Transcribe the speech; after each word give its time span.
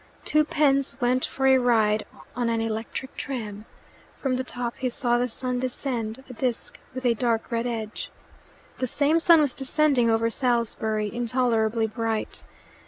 Two 0.25 0.43
pence 0.43 0.99
went 0.99 1.25
for 1.25 1.45
a 1.45 1.59
ride 1.59 2.07
on 2.35 2.49
an 2.49 2.59
electric 2.59 3.15
tram. 3.15 3.65
From 4.17 4.35
the 4.35 4.43
top 4.43 4.77
he 4.77 4.89
saw 4.89 5.19
the 5.19 5.27
sun 5.27 5.59
descend 5.59 6.23
a 6.27 6.33
disc 6.33 6.79
with 6.95 7.05
a 7.05 7.13
dark 7.13 7.51
red 7.51 7.67
edge. 7.67 8.09
The 8.79 8.87
same 8.87 9.19
sun 9.19 9.41
was 9.41 9.53
descending 9.53 10.09
over 10.09 10.31
Salisbury 10.31 11.13
intolerably 11.13 11.85
bright. 11.85 12.45